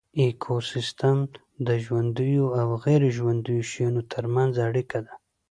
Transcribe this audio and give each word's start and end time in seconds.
ایکوسیستم 0.21 1.17
د 1.67 1.69
ژوندیو 1.83 2.45
او 2.59 2.67
غیر 2.83 3.01
ژوندیو 3.17 3.67
شیانو 3.71 4.01
ترمنځ 4.11 4.53
اړیکه 4.67 4.99
ده 5.05 5.13